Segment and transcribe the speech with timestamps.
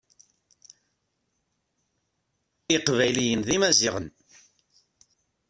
[2.75, 4.07] Iqbayliyen d imaziɣen.